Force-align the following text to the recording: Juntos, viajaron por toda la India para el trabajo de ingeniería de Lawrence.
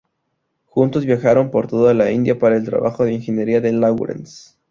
Juntos, 0.65 1.05
viajaron 1.05 1.51
por 1.51 1.67
toda 1.67 1.93
la 1.93 2.09
India 2.09 2.39
para 2.39 2.57
el 2.57 2.65
trabajo 2.65 3.05
de 3.05 3.13
ingeniería 3.13 3.61
de 3.61 3.71
Lawrence. 3.71 4.55